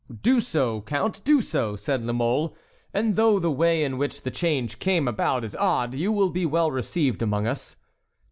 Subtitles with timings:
[0.23, 2.55] "Do so, count, do so," said La Mole,
[2.91, 6.43] "and though the way in which the change came about is odd, you will be
[6.43, 7.75] well received among us."